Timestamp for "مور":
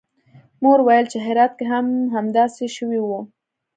0.61-0.79